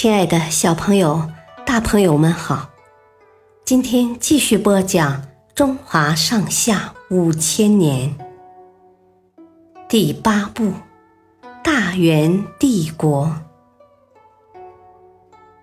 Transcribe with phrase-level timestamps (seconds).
[0.00, 1.28] 亲爱的小朋友、
[1.66, 2.70] 大朋友们好！
[3.64, 5.22] 今天继续播讲
[5.56, 8.16] 《中华上下五千年》
[9.88, 10.66] 第八部
[11.64, 13.26] 《大元帝国》。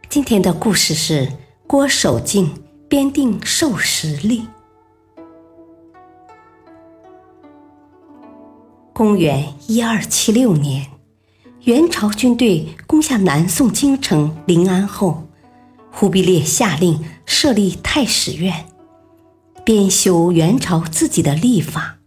[0.09, 1.31] 今天的故事是
[1.65, 4.45] 郭守敬编定授时历。
[8.91, 10.94] 公元一二七六年。
[11.65, 15.23] 元朝军队攻下南宋京城临安后，
[15.91, 18.67] 忽必烈下令设立太史院，
[19.63, 21.97] 编修元朝自己的历法。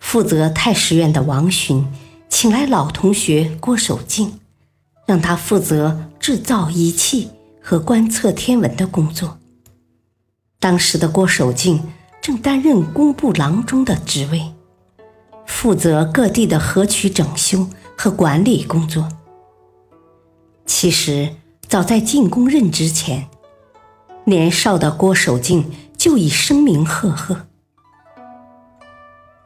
[0.00, 1.86] 负责太史院的王询
[2.28, 4.40] 请来老同学郭守敬，
[5.06, 7.30] 让他负责制造仪器
[7.62, 9.38] 和观测天文的工作。
[10.58, 11.80] 当时的郭守敬
[12.20, 14.52] 正担任工部郎中的职位，
[15.46, 17.68] 负责各地的河渠整修。
[18.02, 19.08] 和管理工作。
[20.66, 21.36] 其实，
[21.68, 23.28] 早在进宫任职前，
[24.24, 27.46] 年少的郭守敬就已声名赫赫。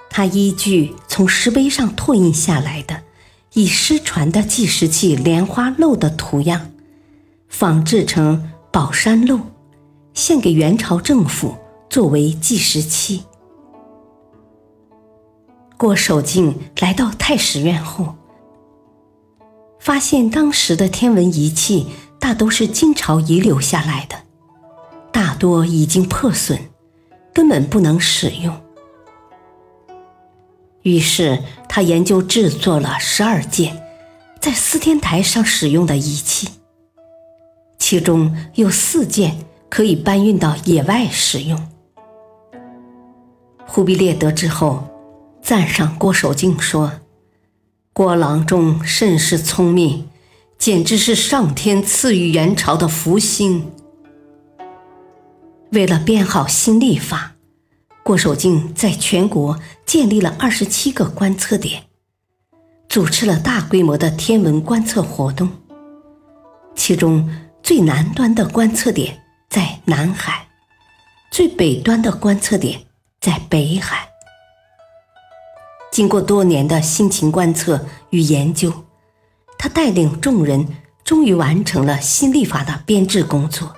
[0.08, 3.02] 他依据从石碑上拓印下来的
[3.52, 6.70] 已失传的计时器莲花漏的图样，
[7.50, 9.38] 仿制成宝山漏，
[10.14, 11.56] 献给元朝政府
[11.90, 13.24] 作为计时器。
[15.76, 18.14] 郭守敬来到太史院后。
[19.86, 21.86] 发现当时的天文仪器
[22.18, 24.16] 大都是金朝遗留下来的，
[25.12, 26.58] 大多已经破损，
[27.32, 28.60] 根本不能使用。
[30.82, 33.80] 于是他研究制作了十二件
[34.40, 36.48] 在司天台上使用的仪器，
[37.78, 39.38] 其中有四件
[39.70, 41.68] 可以搬运到野外使用。
[43.64, 44.82] 忽必烈得知后，
[45.40, 46.90] 赞赏郭守敬说。
[47.96, 50.06] 郭郎中甚是聪明，
[50.58, 53.72] 简直是上天赐予元朝的福星。
[55.72, 57.36] 为了编好新历法，
[58.04, 61.84] 郭守敬在全国建立了二十七个观测点，
[62.86, 65.48] 主持了大规模的天文观测活动。
[66.74, 67.26] 其中
[67.62, 70.46] 最南端的观测点在南海，
[71.30, 72.78] 最北端的观测点
[73.22, 74.06] 在北海。
[75.96, 78.70] 经过多年的辛勤观测与研究，
[79.56, 80.68] 他带领众人
[81.02, 83.74] 终于完成了新历法的编制工作。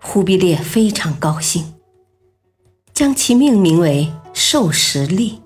[0.00, 1.74] 忽必烈非常高兴，
[2.94, 5.42] 将其命名为“授时历”。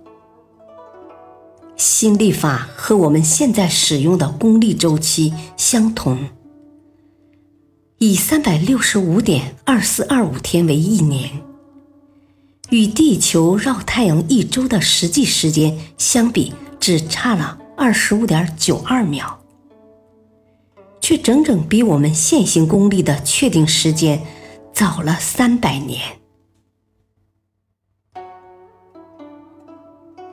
[1.74, 6.28] 新历法和我们现在使用的公历周期相同，
[7.96, 11.49] 以三百六十五点二四二五天为一年。
[12.70, 19.40] 与地球绕太阳一周的实际时间相比，只差了二十五点九二秒，
[21.00, 24.24] 却整整比我们现行公历的确定时间
[24.72, 26.18] 早了三百年。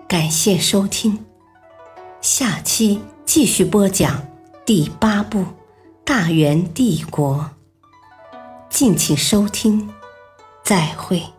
[0.08, 1.26] 感谢收听，
[2.22, 4.26] 下期继续播讲
[4.64, 5.40] 第八部
[6.06, 7.50] 《大元帝国》，
[8.70, 9.90] 敬请收听，
[10.64, 11.37] 再会。